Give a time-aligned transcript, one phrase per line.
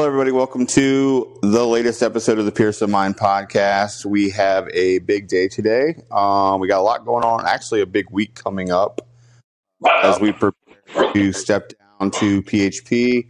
[0.00, 0.32] Hello, everybody.
[0.32, 4.06] Welcome to the latest episode of the Pearson Mind podcast.
[4.06, 5.94] We have a big day today.
[6.10, 7.46] Um, we got a lot going on.
[7.46, 9.06] Actually, a big week coming up
[10.02, 13.28] as we prepare to step down to PHP.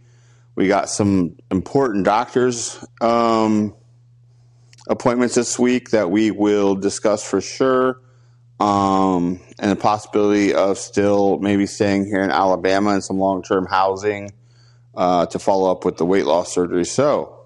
[0.55, 3.75] We got some important doctors um,
[4.87, 7.99] appointments this week that we will discuss for sure,
[8.61, 13.65] um, and the possibility of still maybe staying here in Alabama and some long term
[13.65, 14.31] housing
[14.95, 16.85] uh, to follow up with the weight loss surgery.
[16.85, 17.37] So,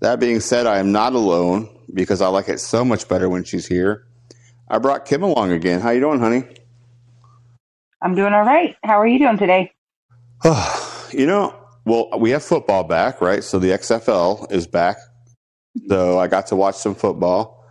[0.00, 3.44] that being said, I am not alone because I like it so much better when
[3.44, 4.06] she's here.
[4.68, 5.80] I brought Kim along again.
[5.80, 6.44] How you doing, honey?
[8.02, 8.76] I'm doing all right.
[8.84, 9.72] How are you doing today?
[11.12, 11.54] you know,
[11.84, 13.42] well, we have football back, right?
[13.42, 14.98] So the XFL is back.
[15.88, 17.64] So I got to watch some football.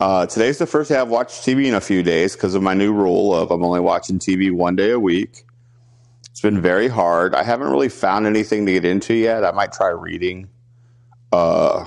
[0.00, 2.74] Uh, today's the first day I've watched TV in a few days because of my
[2.74, 5.44] new rule of I'm only watching TV one day a week.
[6.34, 7.32] It's been very hard.
[7.32, 9.44] I haven't really found anything to get into yet.
[9.44, 10.48] I might try reading.
[11.30, 11.84] Uh,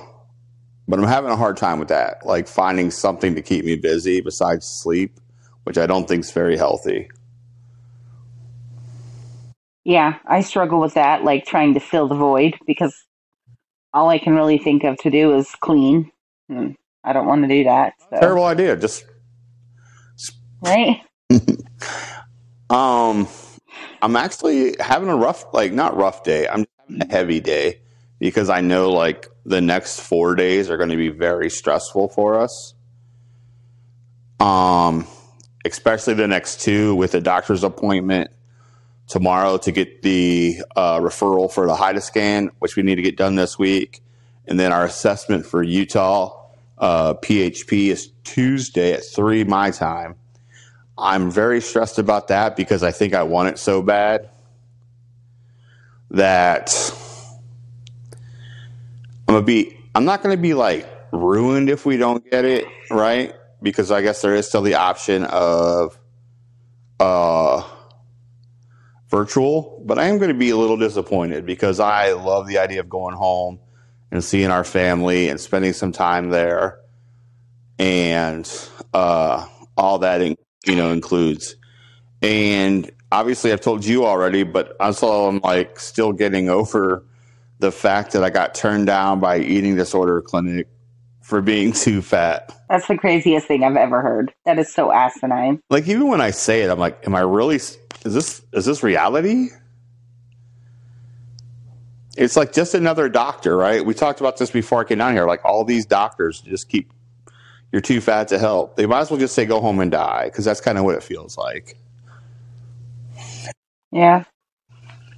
[0.87, 4.21] but I'm having a hard time with that, like finding something to keep me busy
[4.21, 5.19] besides sleep,
[5.65, 7.09] which I don't think is very healthy.
[9.83, 12.95] Yeah, I struggle with that, like trying to fill the void because
[13.93, 16.09] all I can really think of to do is clean.
[16.49, 17.95] I don't want to do that.
[18.09, 18.17] So.
[18.21, 18.77] Terrible idea.
[18.77, 19.03] Just
[20.61, 21.01] right.
[22.69, 23.27] um,
[24.01, 26.47] I'm actually having a rough, like not rough day.
[26.47, 27.79] I'm having a heavy day
[28.19, 32.39] because I know like the next four days are going to be very stressful for
[32.39, 32.73] us.
[34.39, 35.07] Um,
[35.65, 38.31] especially the next two with a doctor's appointment
[39.07, 43.17] tomorrow to get the uh, referral for the HIDA scan, which we need to get
[43.17, 44.01] done this week,
[44.45, 46.37] and then our assessment for Utah
[46.77, 50.15] uh, PHP is Tuesday at three my time.
[50.97, 54.29] I'm very stressed about that because I think I want it so bad
[56.11, 56.73] that
[59.27, 63.33] I'm gonna be I'm not gonna be like ruined if we don't get it, right?
[63.61, 65.99] Because I guess there is still the option of
[66.99, 67.63] uh
[69.09, 72.81] virtual, but I am going to be a little disappointed because I love the idea
[72.81, 73.59] of going home
[74.11, 76.79] and seeing our family and spending some time there
[77.79, 78.51] and
[78.93, 79.45] uh
[79.77, 80.35] all that in,
[80.67, 81.55] you know, includes.
[82.21, 87.03] And obviously, I've told you already, but also I'm like still getting over
[87.59, 90.67] the fact that I got turned down by eating disorder clinic
[91.21, 92.53] for being too fat.
[92.69, 94.33] That's the craziest thing I've ever heard.
[94.45, 95.61] That is so asinine.
[95.69, 97.57] Like even when I say it, I'm like, am I really?
[97.57, 99.49] Is this is this reality?
[102.17, 103.85] It's like just another doctor, right?
[103.85, 105.27] We talked about this before I came down here.
[105.27, 106.91] Like all these doctors just keep
[107.71, 108.75] you're too fat to help.
[108.75, 110.95] They might as well just say go home and die because that's kind of what
[110.95, 111.77] it feels like.
[113.91, 114.23] Yeah.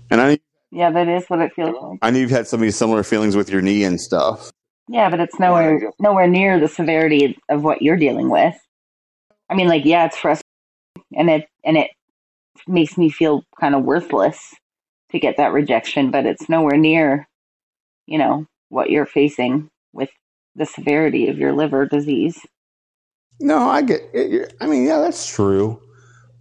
[0.09, 0.39] And I
[0.71, 1.99] yeah, that is what it feels like.
[2.01, 4.51] I know you've had some of these similar feelings with your knee and stuff.
[4.87, 8.55] Yeah, but it's nowhere nowhere near the severity of what you're dealing with.
[9.49, 10.43] I mean, like, yeah, it's frustrating,
[11.15, 11.91] and it and it
[12.67, 14.53] makes me feel kind of worthless
[15.11, 17.27] to get that rejection, but it's nowhere near,
[18.05, 20.09] you know, what you're facing with
[20.55, 22.39] the severity of your liver disease.
[23.39, 24.53] No, I get it.
[24.59, 25.81] I mean, yeah, that's true.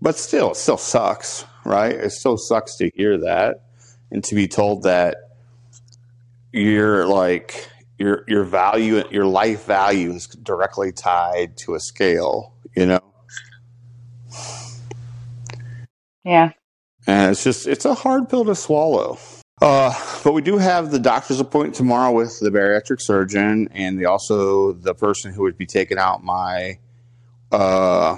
[0.01, 1.95] But still, it still sucks, right?
[1.95, 3.63] It still sucks to hear that
[4.11, 5.17] and to be told that
[6.53, 12.87] you're like your your value your life value is directly tied to a scale, you
[12.87, 13.01] know?
[16.25, 16.53] Yeah.
[17.07, 19.19] And it's just it's a hard pill to swallow.
[19.61, 19.93] Uh,
[20.23, 24.73] but we do have the doctor's appointment tomorrow with the bariatric surgeon and the, also
[24.73, 26.79] the person who would be taking out my
[27.51, 28.17] uh,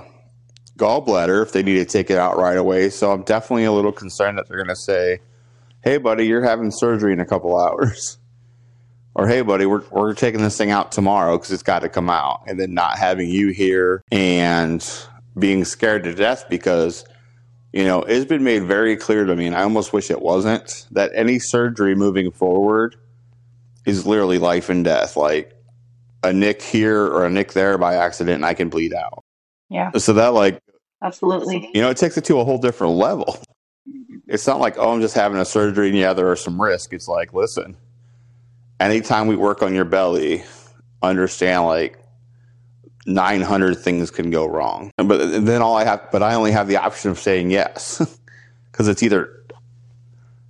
[0.77, 2.91] gallbladder if they need to take it out right away.
[2.91, 5.21] So I'm definitely a little concerned that they're going to say,
[5.83, 8.19] hey, buddy, you're having surgery in a couple hours.
[9.13, 12.09] Or, hey, buddy, we're, we're taking this thing out tomorrow because it's got to come
[12.09, 12.45] out.
[12.47, 14.89] And then not having you here and
[15.37, 17.05] being scared to death because
[17.73, 20.87] you know, it's been made very clear to me, and I almost wish it wasn't,
[20.91, 22.97] that any surgery moving forward
[23.87, 25.17] is literally life and death.
[25.17, 25.55] Like
[26.23, 29.25] a nick here or a nick there by accident, and I can bleed out.
[29.69, 29.93] Yeah.
[29.93, 30.61] So that, like,
[31.03, 33.39] absolutely, you know, it takes it to a whole different level.
[34.27, 36.93] It's not like, oh, I'm just having a surgery, and yeah, there are some risks.
[36.93, 37.77] It's like, listen,
[38.81, 40.45] anytime we work on your belly,
[41.03, 42.00] understand, like,
[43.07, 44.91] 900 things can go wrong.
[44.97, 47.99] But then all I have, but I only have the option of saying yes
[48.71, 49.45] because it's either,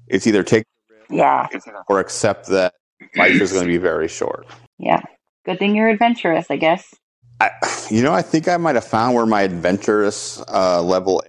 [0.08, 0.64] it's either take
[1.08, 1.48] yeah
[1.88, 2.74] or accept that
[3.16, 4.46] life is going to be very short.
[4.78, 5.00] Yeah.
[5.44, 6.94] Good thing you're adventurous, I guess.
[7.40, 7.50] I,
[7.90, 11.22] you know, I think I might have found where my adventurous uh, level.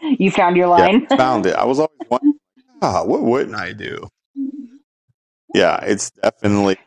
[0.00, 1.06] You found your line.
[1.10, 1.54] Yeah, found it.
[1.54, 2.34] I was always wondering,
[2.82, 4.08] ah, what wouldn't I do?
[5.54, 6.78] Yeah, it's definitely.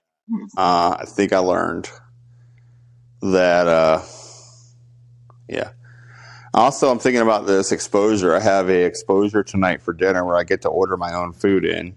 [0.57, 1.89] Uh, I think I learned
[3.31, 3.67] that.
[3.67, 4.01] Uh,
[5.47, 5.71] yeah.
[6.53, 8.35] Also, I'm thinking about this exposure.
[8.35, 11.65] I have a exposure tonight for dinner where I get to order my own food
[11.65, 11.95] in.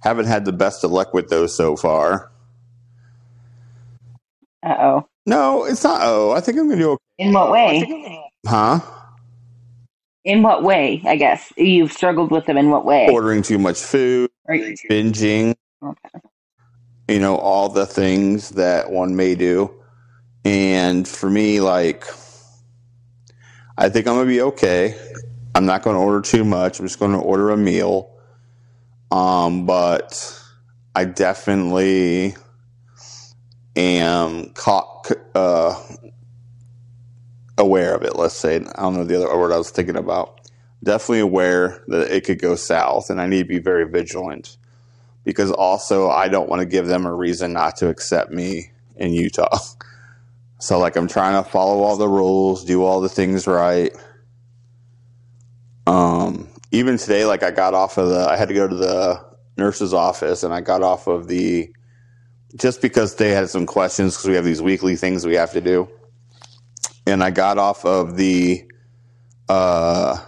[0.00, 2.30] Haven't had the best of luck with those so far.
[4.62, 5.08] Uh oh.
[5.26, 6.00] No, it's not.
[6.04, 6.90] Oh, I think I'm gonna do.
[6.92, 7.02] Okay.
[7.18, 8.30] In what way?
[8.46, 8.80] Huh?
[10.24, 11.02] In what way?
[11.04, 12.56] I guess you've struggled with them.
[12.56, 13.08] In what way?
[13.10, 15.56] Ordering too much food, binging.
[15.82, 16.20] okay.
[17.08, 19.72] you know, all the things that one may do.
[20.46, 22.06] And for me, like,
[23.76, 24.96] I think I'm going to be okay.
[25.56, 26.78] I'm not going to order too much.
[26.78, 28.12] I'm just going to order a meal.
[29.10, 30.40] Um, but
[30.94, 32.36] I definitely
[33.74, 35.82] am caught, uh,
[37.58, 38.14] aware of it.
[38.14, 40.48] Let's say, I don't know the other word I was thinking about.
[40.84, 44.58] Definitely aware that it could go south, and I need to be very vigilant
[45.24, 49.12] because also I don't want to give them a reason not to accept me in
[49.12, 49.58] Utah.
[50.58, 53.92] So like I'm trying to follow all the rules, do all the things right.
[55.86, 59.24] Um even today like I got off of the I had to go to the
[59.56, 61.70] nurse's office and I got off of the
[62.56, 65.60] just because they had some questions because we have these weekly things we have to
[65.60, 65.88] do.
[67.06, 68.64] And I got off of the
[69.48, 70.18] uh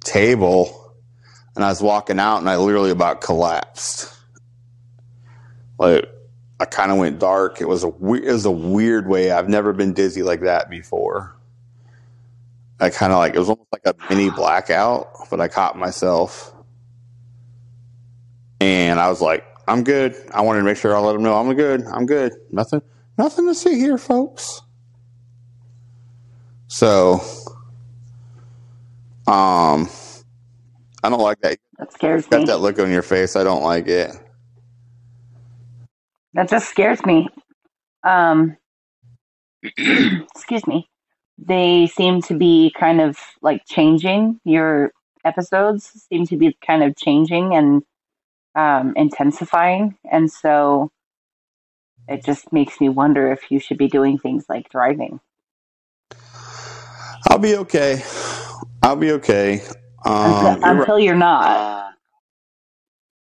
[0.00, 0.94] table
[1.54, 4.12] and I was walking out and I literally about collapsed.
[5.78, 6.06] Like
[6.60, 7.60] I kind of went dark.
[7.60, 9.30] It was a we- it was a weird way.
[9.32, 11.36] I've never been dizzy like that before.
[12.80, 16.54] I kind of like it was almost like a mini blackout, but I caught myself,
[18.60, 21.36] and I was like, "I'm good." I wanted to make sure I let them know
[21.36, 21.84] I'm good.
[21.86, 22.32] I'm good.
[22.52, 22.82] Nothing,
[23.18, 24.62] nothing to see here, folks.
[26.68, 27.14] So,
[29.26, 29.90] um,
[31.04, 31.58] I don't like that.
[31.78, 32.46] That scares Got me.
[32.46, 33.36] Got that look on your face.
[33.36, 34.10] I don't like it.
[36.36, 37.30] That just scares me.
[38.04, 38.58] Um,
[39.64, 40.86] excuse me.
[41.38, 44.38] They seem to be kind of like changing.
[44.44, 44.92] Your
[45.24, 47.82] episodes seem to be kind of changing and
[48.54, 50.90] um, intensifying, and so
[52.06, 55.20] it just makes me wonder if you should be doing things like driving.
[57.30, 58.02] I'll be okay.
[58.82, 59.62] I'll be okay.
[60.04, 61.94] Um, until, you're until you're not.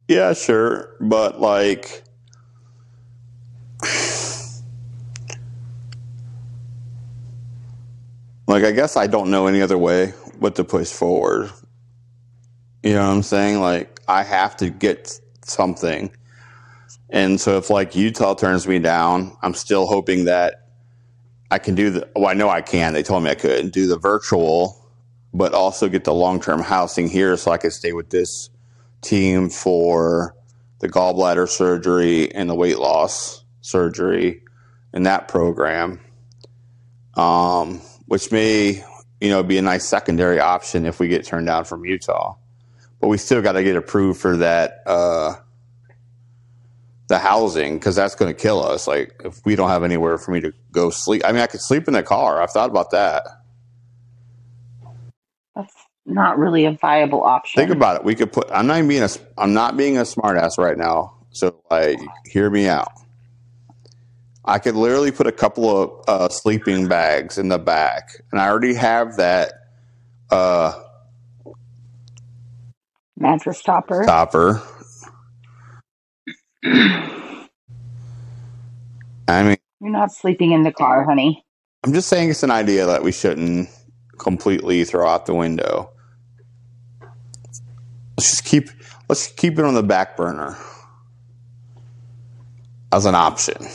[0.08, 2.04] Yeah, sure, but like,
[8.49, 11.50] like I guess I don't know any other way but to push forward.
[12.83, 13.61] You know what I'm saying?
[13.61, 16.11] Like I have to get something,
[17.11, 20.69] and so if like Utah turns me down, I'm still hoping that
[21.50, 22.09] I can do the.
[22.17, 22.93] Well, I know I can.
[22.93, 24.85] They told me I could do the virtual,
[25.35, 28.50] but also get the long term housing here, so I could stay with this
[29.03, 30.35] team for
[30.81, 34.43] the gallbladder surgery and the weight loss surgery
[34.95, 36.00] in that program,
[37.15, 38.82] um, which may
[39.20, 42.34] you know be a nice secondary option if we get turned down from Utah.
[43.00, 45.37] But we still got to get approved for that uh,
[47.08, 48.87] the housing because that's going to kill us.
[48.87, 51.22] Like if we don't have anywhere for me to go sleep.
[51.25, 52.43] I mean, I could sleep in the car.
[52.43, 53.22] I've thought about that.
[55.54, 55.75] That's
[56.06, 57.61] not really a viable option.
[57.61, 58.04] Think about it.
[58.04, 58.50] We could put.
[58.50, 59.11] I'm not even being a.
[59.37, 61.14] I'm not being a smartass right now.
[61.31, 62.92] So like, hear me out.
[64.49, 68.49] I could literally put a couple of uh, sleeping bags in the back, and I
[68.49, 69.52] already have that
[70.31, 70.73] uh,
[73.19, 74.05] Mattress topper.
[74.07, 74.62] topper.
[79.28, 81.45] I mean, You're not sleeping in the car, honey.
[81.85, 83.69] I'm just saying it's an idea that we shouldn't
[84.19, 85.90] completely throw out the window.
[88.17, 88.71] Let's just keep
[89.11, 90.57] let's keep it on the back burner
[92.90, 93.69] as an option.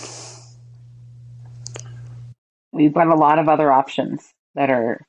[2.74, 5.06] We've got a lot of other options that are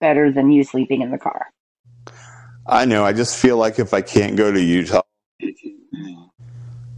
[0.00, 1.46] better than you sleeping in the car.
[2.64, 3.04] I know.
[3.04, 5.02] I just feel like if I can't go to Utah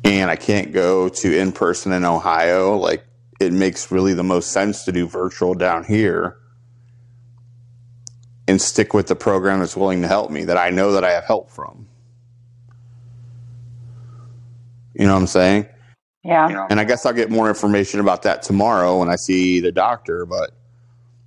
[0.05, 3.07] and I can't go to in person in Ohio, like
[3.41, 6.37] it makes really the most sense to do virtual down here
[8.47, 11.13] and stick with the program that's willing to help me that I know that I
[11.13, 11.87] have help from.
[14.95, 15.69] You know what I'm saying?
[16.25, 16.67] Yeah.
[16.69, 20.27] And I guess I'll get more information about that tomorrow when I see the doctor,
[20.27, 20.51] but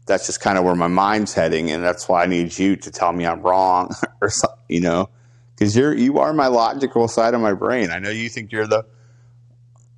[0.06, 2.92] that's just kind of where my mind's heading and that's why I need you to
[2.92, 5.10] tell me I'm wrong or something, you know,
[5.58, 7.92] cuz you're you are my logical side of my brain.
[7.92, 8.86] I know you think you're the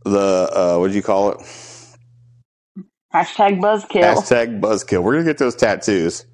[0.03, 1.37] the uh what do you call it?
[3.13, 4.01] Hashtag buzzkill.
[4.01, 5.03] Hashtag buzzkill.
[5.03, 6.25] We're going to get those tattoos.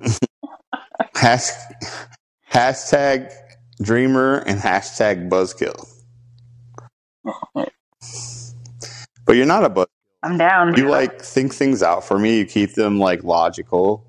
[1.14, 1.48] Hash,
[2.50, 3.30] hashtag
[3.82, 5.91] dreamer, and hashtag buzzkill.
[9.24, 9.88] But you're not a book.
[10.22, 10.76] I'm down.
[10.76, 12.38] You like think things out for me.
[12.38, 14.04] You keep them like logical,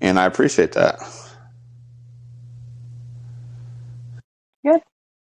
[0.00, 0.98] and I appreciate that.
[4.64, 4.80] Good.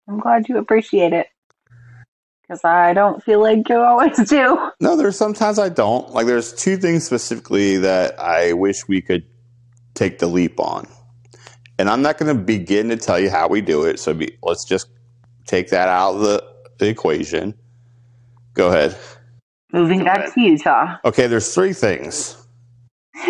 [0.08, 1.28] I'm glad you appreciate it.
[2.42, 4.72] Because I don't feel like you always do.
[4.80, 6.12] No, there's sometimes I don't.
[6.12, 9.24] Like there's two things specifically that I wish we could
[9.94, 10.88] take the leap on.
[11.80, 14.00] And I'm not going to begin to tell you how we do it.
[14.00, 14.88] So be, let's just
[15.48, 17.54] take that out of the, the equation.
[18.54, 18.98] Go ahead.
[19.72, 20.98] Moving back to Utah.
[21.04, 22.38] Okay, there's three things.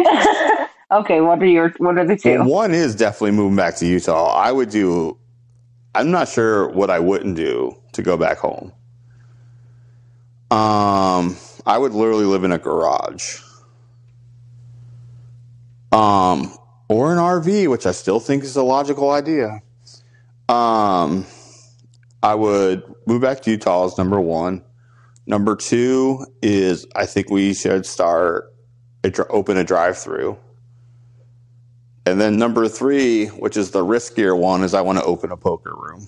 [0.91, 2.39] okay, what are your what are the two?
[2.39, 4.33] Well, one is definitely moving back to Utah.
[4.35, 5.17] I would do.
[5.95, 8.73] I'm not sure what I wouldn't do to go back home.
[10.51, 13.39] Um, I would literally live in a garage.
[15.91, 16.57] Um,
[16.89, 19.61] or an RV, which I still think is a logical idea.
[20.49, 21.25] Um,
[22.21, 24.63] I would move back to Utah is number one.
[25.25, 28.53] Number two is I think we should start
[29.03, 30.37] a, open a drive through.
[32.05, 35.37] And then number three, which is the riskier one, is I want to open a
[35.37, 36.07] poker room.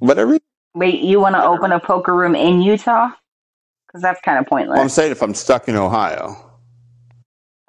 [0.00, 0.40] But every
[0.74, 3.08] Wait, you want to open a poker room in Utah?
[3.86, 4.76] Because that's kind of pointless.
[4.76, 6.36] well, I'm saying if I'm stuck in Ohio,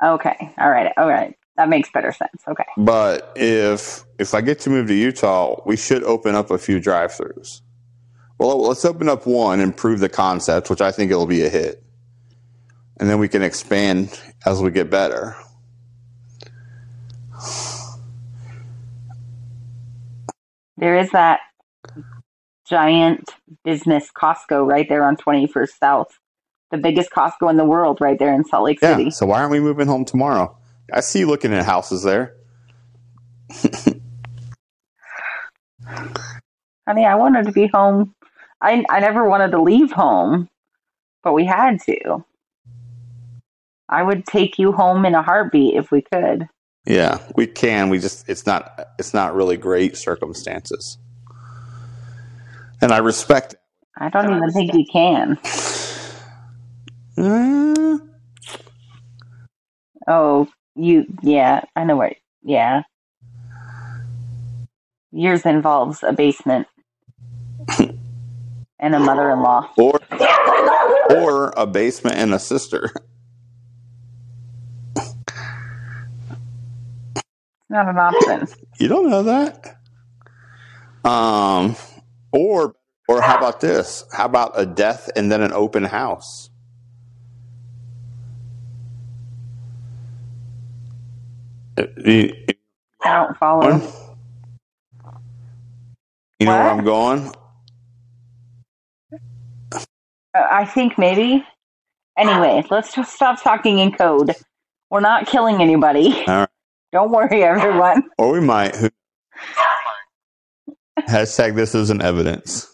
[0.03, 2.41] okay, all right, all right, that makes better sense.
[2.47, 6.57] Okay, but if if I get to move to Utah, we should open up a
[6.57, 7.61] few drive-throughs.
[8.39, 11.49] Well, let's open up one and prove the concept, which I think it'll be a
[11.49, 11.83] hit,
[12.99, 15.35] and then we can expand as we get better.
[20.77, 21.39] there is that
[22.67, 23.31] giant
[23.63, 26.19] business Costco right there on 21st South,
[26.71, 28.97] the biggest Costco in the world, right there in Salt Lake Yeah.
[28.97, 29.11] City.
[29.11, 30.56] So why aren't we moving home tomorrow?
[30.91, 32.35] I see you looking at houses there.
[36.87, 38.15] Honey, I wanted to be home.
[38.61, 40.49] I I never wanted to leave home,
[41.23, 42.23] but we had to.
[43.89, 46.47] I would take you home in a heartbeat if we could.
[46.85, 47.89] Yeah, we can.
[47.89, 50.97] We just it's not it's not really great circumstances.
[52.81, 53.59] And I respect it.
[53.97, 55.37] I don't even think you can.
[57.19, 57.97] Uh,
[60.07, 60.47] Oh,
[60.77, 62.83] you, yeah, I know what, yeah.
[65.11, 66.67] Yours involves a basement
[67.79, 69.69] and a mother in law.
[69.77, 69.99] or
[71.09, 72.91] or a basement and a sister.
[77.69, 78.47] Not an option.
[78.79, 79.77] You don't know that.
[81.03, 81.75] Um
[82.31, 82.75] or
[83.07, 84.03] or how about this?
[84.13, 86.49] How about a death and then an open house?
[91.77, 92.33] You,
[93.03, 93.81] I don't follow.
[96.39, 97.31] you know where I'm going?
[99.13, 99.79] Uh,
[100.33, 101.45] I think maybe.
[102.17, 104.33] Anyway, let's just stop talking in code.
[104.89, 106.23] We're not killing anybody.
[106.27, 106.49] All right.
[106.93, 108.03] Don't worry, everyone.
[108.17, 108.73] Or we might.
[108.75, 108.89] Who,
[111.01, 112.67] hashtag this isn't evidence.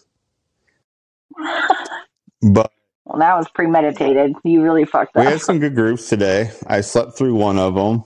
[2.46, 2.70] But
[3.06, 4.34] Well, that was premeditated.
[4.44, 5.22] You really fucked up.
[5.22, 5.32] we up.
[5.32, 6.50] had some good groups today.
[6.66, 8.04] I slept through one of them.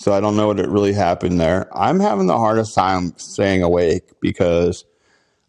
[0.00, 1.68] So I don't know what it really happened there.
[1.76, 4.86] I'm having the hardest time staying awake because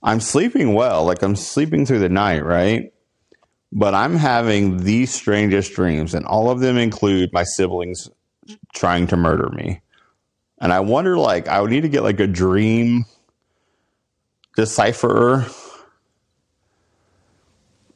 [0.03, 1.05] I'm sleeping well.
[1.05, 2.91] Like I'm sleeping through the night, right?
[3.72, 8.10] But I'm having the strangest dreams, and all of them include my siblings
[8.75, 9.79] trying to murder me.
[10.60, 13.05] And I wonder, like, I would need to get like a dream
[14.58, 15.46] decipherer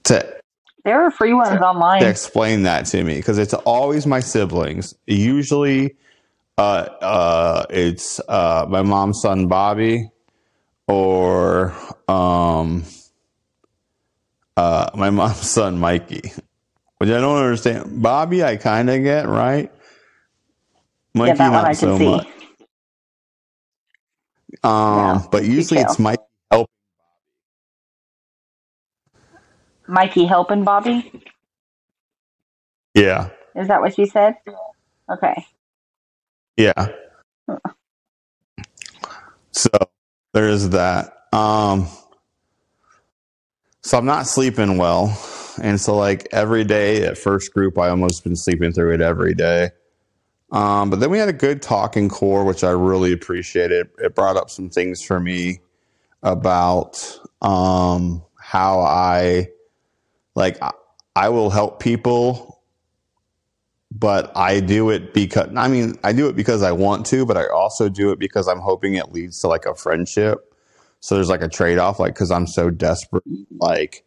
[0.05, 0.41] to
[0.85, 2.03] There are free ones to online.
[2.05, 4.93] explain that to me because it's always my siblings.
[5.05, 5.97] Usually,
[6.57, 6.62] uh,
[7.01, 10.09] uh, it's uh, my mom's son Bobby,
[10.88, 11.75] or
[12.07, 12.83] um,
[14.57, 16.33] uh, my mom's son Mikey.
[17.00, 18.01] Which I don't understand.
[18.01, 19.71] Bobby, I kind of get right.
[21.15, 22.05] Mikey, yeah, that one I so can see.
[22.12, 22.27] much.
[24.63, 26.00] Um, but usually it's detail.
[26.00, 26.21] Mike
[26.51, 26.69] help.
[29.88, 31.12] Mikey helping Bobby?
[32.95, 34.35] Yeah, Is that what you said?
[35.12, 35.47] Okay.
[36.57, 36.89] Yeah.
[39.51, 39.69] So
[40.33, 41.13] there is that.
[41.33, 41.88] Um
[43.83, 45.17] so I'm not sleeping well.
[45.62, 49.35] And so like every day at first group I almost been sleeping through it every
[49.35, 49.71] day.
[50.51, 53.89] Um but then we had a good talking core which I really appreciated.
[54.00, 55.62] It brought up some things for me
[56.24, 59.50] about um how I
[60.35, 60.71] like I,
[61.15, 62.54] I will help people
[63.97, 67.37] but I do it because I mean I do it because I want to, but
[67.37, 70.53] I also do it because I'm hoping it leads to like a friendship.
[70.99, 73.23] So there's like a trade off, like because I'm so desperate,
[73.57, 74.03] like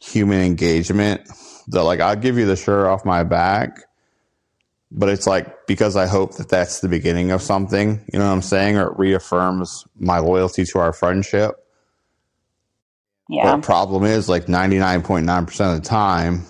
[0.00, 1.28] human engagement
[1.68, 3.80] that like I'll give you the shirt off my back,
[4.90, 8.32] but it's like because I hope that that's the beginning of something, you know what
[8.32, 11.56] I'm saying, or it reaffirms my loyalty to our friendship.
[13.28, 13.56] Yeah.
[13.56, 16.46] The problem is like 99.9% of the time,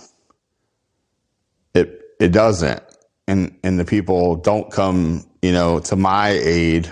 [2.20, 2.82] it doesn't,
[3.28, 6.90] and and the people don't come, you know, to my aid,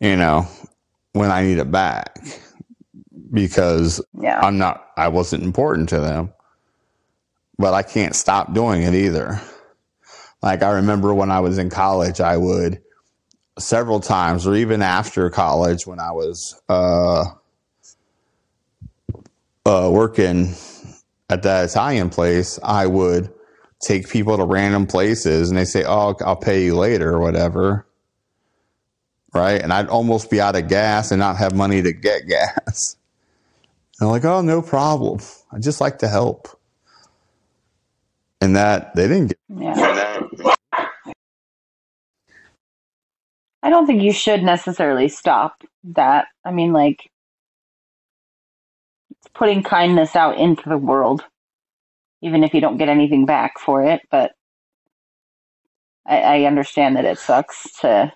[0.00, 0.46] you know,
[1.12, 2.18] when I need it back
[3.32, 4.40] because Yeah.
[4.40, 6.32] I'm not, I wasn't important to them,
[7.58, 9.40] but I can't stop doing it either.
[10.42, 12.82] Like I remember when I was in college, I would
[13.58, 17.24] several times, or even after college, when I was uh,
[19.66, 20.54] uh, working
[21.30, 23.32] at that Italian place, I would
[23.80, 27.86] take people to random places, and they say, "Oh, I'll pay you later," or whatever.
[29.34, 32.96] Right, and I'd almost be out of gas and not have money to get gas.
[34.00, 35.20] And I'm like, "Oh, no problem.
[35.52, 36.48] I just like to help."
[38.40, 39.38] And that they didn't get.
[39.48, 40.20] Yeah.
[43.62, 46.28] I don't think you should necessarily stop that.
[46.44, 47.10] I mean, like,
[49.10, 51.24] it's putting kindness out into the world,
[52.22, 54.00] even if you don't get anything back for it.
[54.10, 54.32] But
[56.06, 58.12] I, I understand that it sucks to,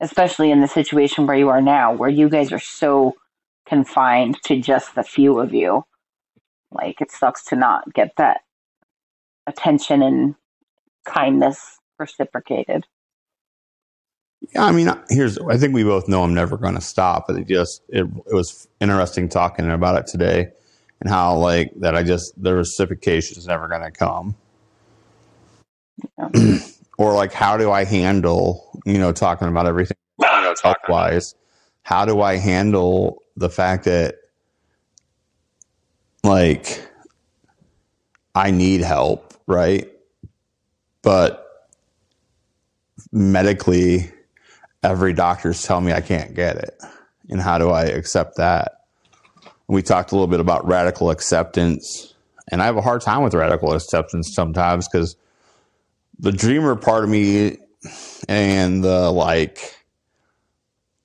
[0.00, 3.14] especially in the situation where you are now, where you guys are so
[3.66, 5.84] confined to just the few of you.
[6.72, 8.42] Like, it sucks to not get that
[9.46, 10.34] attention and
[11.04, 12.86] kindness reciprocated.
[14.54, 15.38] Yeah, I mean, here's.
[15.38, 18.34] I think we both know I'm never going to stop, but it just it, it
[18.34, 20.48] was interesting talking about it today,
[21.00, 21.96] and how like that.
[21.96, 24.36] I just the reciprocation is never going to come,
[26.18, 26.30] Yeah.
[26.98, 29.96] or like how do I handle you know talking about everything
[30.62, 31.34] health wise?
[31.84, 34.16] How do I handle the fact that
[36.24, 36.86] like
[38.34, 39.90] I need help, right?
[41.02, 41.46] But
[43.12, 44.12] medically
[44.82, 46.80] every doctor's telling me I can't get it.
[47.30, 48.79] And how do I accept that?
[49.70, 52.12] We talked a little bit about radical acceptance,
[52.50, 55.14] and I have a hard time with radical acceptance sometimes because
[56.18, 57.58] the dreamer part of me
[58.28, 59.76] and the like,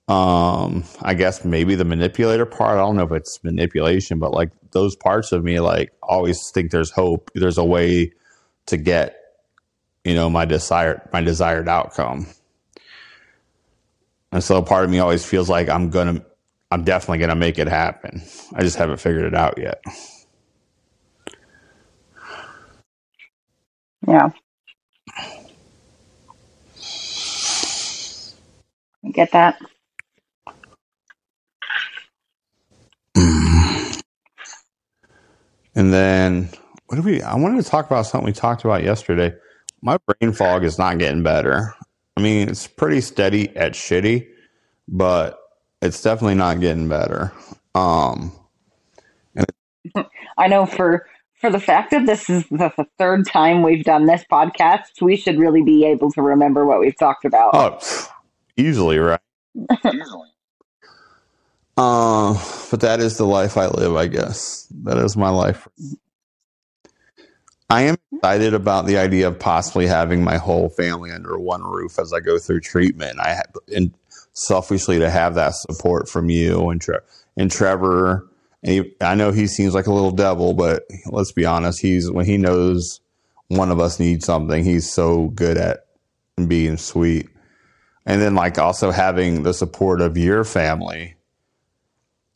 [0.07, 2.77] um, I guess maybe the manipulator part.
[2.77, 6.71] I don't know if it's manipulation, but like those parts of me, like always think
[6.71, 7.29] there's hope.
[7.35, 8.13] There's a way
[8.65, 9.15] to get,
[10.03, 12.25] you know, my desired my desired outcome.
[14.31, 16.25] And so part of me always feels like I'm gonna,
[16.75, 18.21] I'm definitely gonna make it happen.
[18.53, 19.81] I just haven't figured it out yet.
[24.05, 24.29] Yeah.
[29.05, 29.57] I get that.
[33.15, 33.99] Mm-hmm.
[35.75, 36.49] And then
[36.87, 37.21] what do we?
[37.21, 39.33] I wanted to talk about something we talked about yesterday.
[39.81, 41.73] My brain fog is not getting better.
[42.17, 44.27] I mean, it's pretty steady at shitty,
[44.89, 45.39] but
[45.81, 47.31] it's definitely not getting better.
[47.73, 48.31] Um,
[50.37, 51.07] I know for
[51.41, 55.15] for the fact that this is the, the third time we've done this podcast, we
[55.15, 57.51] should really be able to remember what we've talked about.
[57.53, 57.79] oh,
[58.57, 59.19] easily right.
[61.77, 62.33] Uh,
[62.71, 64.65] but that is the life I live, I guess.
[64.83, 65.67] That is my life.
[67.69, 71.99] I am excited about the idea of possibly having my whole family under one roof
[71.99, 73.19] as I go through treatment.
[73.19, 73.93] I have, and
[74.35, 76.99] selfishly to have that support from you and Tre-
[77.35, 78.27] and Trevor.
[78.63, 81.81] And he, I know he seems like a little devil, but let's be honest.
[81.81, 82.99] He's when he knows
[83.47, 85.85] one of us needs something, he's so good at
[86.47, 87.29] being sweet.
[88.05, 91.15] And then like also having the support of your family.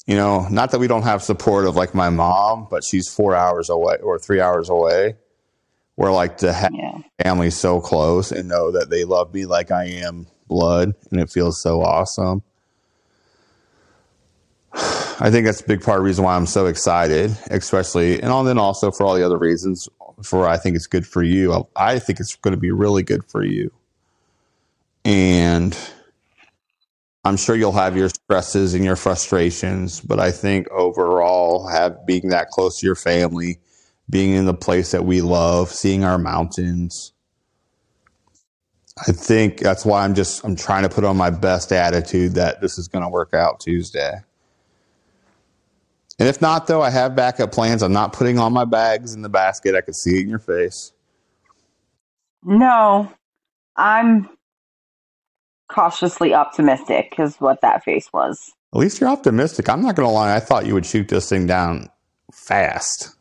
[0.07, 3.35] You know, not that we don't have support of like my mom, but she's four
[3.35, 5.15] hours away or three hours away.
[5.97, 6.99] We're like to have Yeah.
[7.23, 11.29] family so close and know that they love me like I am blood, and it
[11.29, 12.43] feels so awesome.
[14.73, 18.47] I think that's a big part of the reason why I'm so excited, especially, and
[18.47, 19.87] then also for all the other reasons
[20.23, 21.67] for I think it's good for you.
[21.75, 23.71] I think it's going to be really good for you.
[25.05, 25.77] And
[27.23, 32.29] I'm sure you'll have your stresses and your frustrations, but I think overall, have being
[32.29, 33.59] that close to your family,
[34.09, 37.13] being in the place that we love, seeing our mountains,
[39.07, 42.61] I think that's why I'm just I'm trying to put on my best attitude that
[42.61, 44.15] this is going to work out Tuesday.
[46.19, 47.81] And if not, though, I have backup plans.
[47.81, 49.73] I'm not putting all my bags in the basket.
[49.73, 50.91] I could see it in your face.
[52.43, 53.11] No,
[53.77, 54.29] I'm
[55.69, 58.51] cautiously optimistic, is what that face was.
[58.73, 59.69] At least you're optimistic.
[59.69, 60.35] I'm not going to lie.
[60.35, 61.89] I thought you would shoot this thing down
[62.33, 63.15] fast.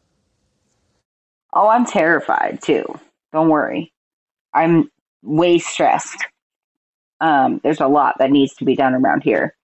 [1.53, 2.85] Oh, I'm terrified too.
[3.33, 3.93] Don't worry.
[4.55, 4.91] I'm
[5.29, 6.25] way stressed.
[7.21, 9.55] Um, there's a lot that needs to be done around here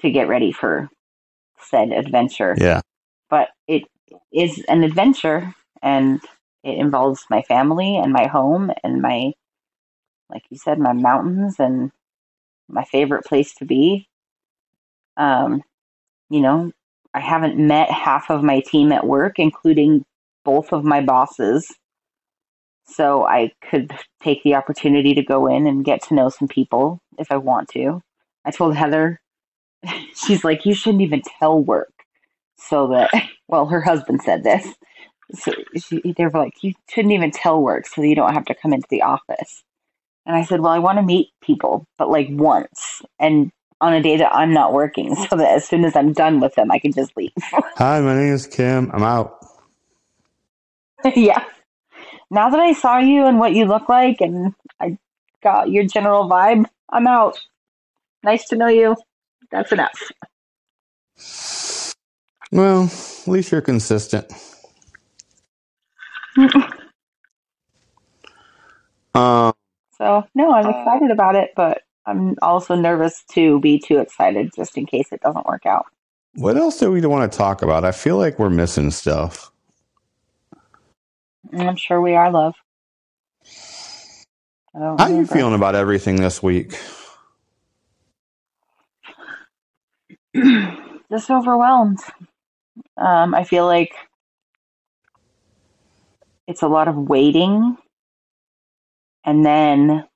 [0.00, 0.88] to get ready for
[1.58, 2.54] said adventure.
[2.58, 2.80] Yeah.
[3.30, 3.84] But it
[4.32, 6.20] is an adventure and
[6.64, 9.32] it involves my family and my home and my
[10.32, 11.92] like you said, my mountains and
[12.68, 14.08] my favorite place to be.
[15.16, 15.62] Um,
[16.30, 16.72] you know,
[17.12, 20.04] I haven't met half of my team at work, including
[20.44, 21.70] both of my bosses.
[22.94, 27.00] So I could take the opportunity to go in and get to know some people
[27.18, 28.02] if I want to.
[28.44, 29.20] I told Heather,
[30.14, 31.92] she's like, you shouldn't even tell work.
[32.56, 33.10] So that,
[33.48, 34.74] well, her husband said this.
[35.34, 38.54] So she, they were like, you shouldn't even tell work so you don't have to
[38.54, 39.62] come into the office.
[40.26, 43.50] And I said, well, I want to meet people, but like once and
[43.80, 46.54] on a day that I'm not working so that as soon as I'm done with
[46.54, 47.32] them, I can just leave.
[47.40, 48.90] Hi, my name is Kim.
[48.92, 49.38] I'm out.
[51.16, 51.44] yeah.
[52.32, 54.96] Now that I saw you and what you look like and I
[55.42, 57.38] got your general vibe, I'm out.
[58.24, 58.96] Nice to know you.
[59.50, 60.10] That's enough.
[62.50, 64.32] Well, at least you're consistent.
[69.14, 69.52] um,
[69.98, 74.78] so, no, I'm excited about it, but I'm also nervous to be too excited just
[74.78, 75.84] in case it doesn't work out.
[76.36, 77.84] What else do we want to talk about?
[77.84, 79.51] I feel like we're missing stuff.
[81.52, 82.54] I'm sure we are, love.
[84.98, 86.78] How are you feeling about everything this week?
[91.10, 92.00] Just overwhelmed.
[92.96, 93.92] Um, I feel like
[96.48, 97.76] it's a lot of waiting.
[99.24, 100.06] And then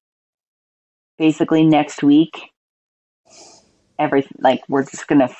[1.18, 2.50] basically next week,
[3.98, 5.30] everything, like we're just gonna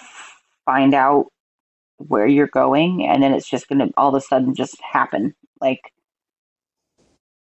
[0.67, 1.27] find out
[1.99, 5.35] where you're going, and then it's just gonna all of a sudden just happen.
[5.61, 5.81] Like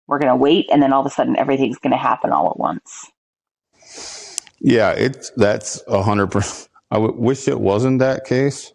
[0.08, 3.12] we're gonna wait, and then all of a sudden everything's gonna happen all at once.
[4.62, 6.70] Yeah, it's that's a hundred percent.
[6.92, 8.74] I w- wish it wasn't that case,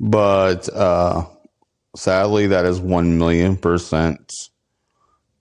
[0.00, 1.26] but uh,
[1.96, 4.32] sadly, that is one million percent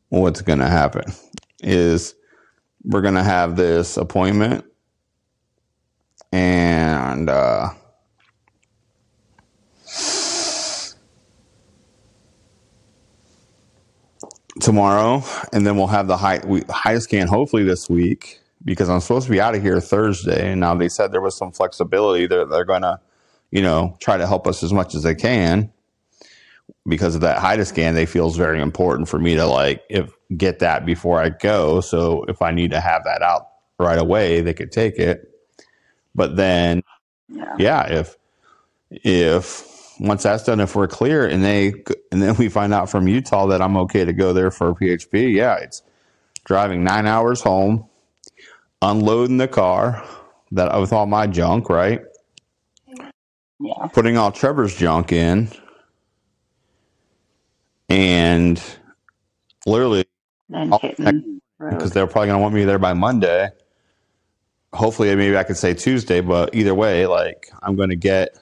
[0.10, 1.06] what's going to happen.
[1.62, 2.16] Is
[2.84, 4.66] we're going to have this appointment,
[6.34, 7.70] and uh,
[14.62, 19.02] tomorrow, and then we'll have the high we, high scan hopefully this week because I'm
[19.02, 20.52] supposed to be out of here Thursday.
[20.52, 22.28] And now they said there was some flexibility.
[22.28, 23.02] They're they're gonna,
[23.52, 25.72] you know, try to help us as much as they can
[26.88, 27.96] because of that HIDA scan.
[27.96, 31.82] They feel is very important for me to like if get that before I go.
[31.82, 35.30] So if I need to have that out right away, they could take it.
[36.16, 36.84] But then,
[37.30, 37.58] Yeah.
[37.58, 38.18] yeah, if
[38.92, 39.69] if
[40.00, 41.74] once that's done, if we're clear and they
[42.12, 44.76] and then we find out from Utah that I'm okay to go there for a
[44.76, 45.84] PHP, yeah, it's
[46.46, 47.88] driving nine hours home,
[48.82, 50.06] unloading the car
[50.52, 52.02] that with all my junk, right?
[53.60, 53.88] Yeah.
[53.94, 55.50] Putting all Trevor's junk in,
[57.90, 58.62] and
[59.66, 60.06] literally
[60.50, 63.50] Then I'll- hitting because they're probably going to want me there by Monday.
[64.74, 68.39] Hopefully, maybe I could say Tuesday, but either way, like I'm going to get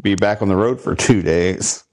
[0.00, 1.84] be back on the road for two days,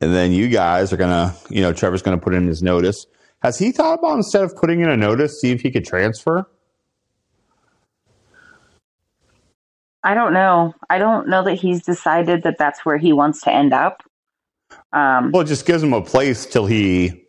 [0.00, 2.62] and then you guys are going to, you know, Trevor's going to put in his
[2.62, 3.06] notice.
[3.42, 6.46] Has he thought about instead of putting in a notice, see if he could transfer?
[10.02, 10.74] I don't know.
[10.88, 14.02] I don't know that he's decided that that's where he wants to end up.
[14.92, 17.24] Um, Well, it just gives him a place till he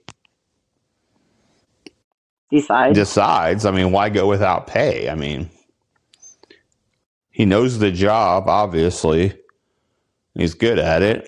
[2.52, 2.94] decide.
[2.96, 3.66] decides.
[3.66, 5.10] I mean, why go without pay?
[5.10, 5.50] I mean,
[7.32, 9.39] he knows the job, obviously.
[10.36, 11.28] He's good at it.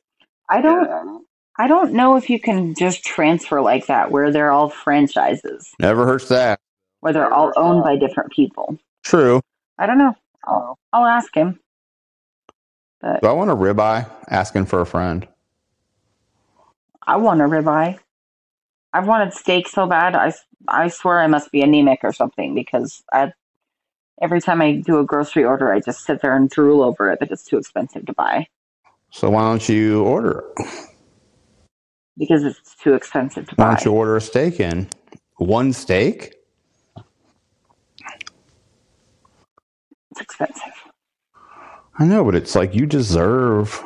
[0.49, 1.25] I don't.
[1.57, 6.05] I don't know if you can just transfer like that, where they're all franchises, Never
[6.05, 6.59] hurts that.
[7.01, 8.77] where they're all owned by different people.
[9.03, 9.41] True.
[9.77, 10.15] I don't know.
[10.45, 11.59] I'll, I'll ask him.
[13.01, 14.09] But Do I want a ribeye?
[14.29, 15.27] Asking for a friend.
[17.05, 17.99] I want a ribeye.
[18.93, 20.15] I've wanted steak so bad.
[20.15, 20.33] I,
[20.67, 23.33] I swear I must be anemic or something because I,
[24.21, 27.19] every time I do a grocery order, I just sit there and drool over it
[27.19, 28.47] that it's too expensive to buy
[29.11, 30.67] So why don't you order it?
[32.17, 33.63] because it's too expensive to buy.
[33.63, 33.75] Why buy.
[33.75, 34.87] don't you order a steak in?
[35.37, 36.35] One steak?
[40.11, 40.73] It's expensive.
[41.99, 43.83] I know, but it's like you deserve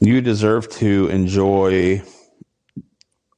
[0.00, 2.02] you deserve to enjoy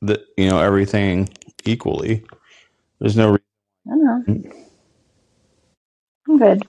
[0.02, 1.28] the you know everything
[1.64, 2.24] equally.
[3.00, 3.34] There's no.
[3.34, 4.24] I know.
[6.28, 6.62] I'm good.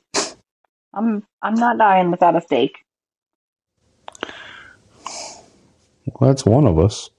[0.94, 2.78] I'm I'm not dying without a steak.
[6.08, 7.10] Well, that's one of us.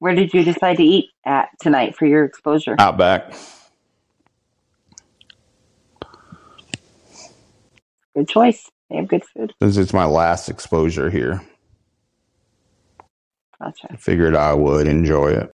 [0.00, 2.76] Where did you decide to eat at tonight for your exposure?
[2.78, 3.34] Outback.
[8.16, 8.70] Good choice.
[8.90, 9.54] They have good food.
[9.62, 11.42] Since it's my last exposure here,
[13.60, 13.88] Gotcha.
[13.90, 15.52] I figured I would enjoy it.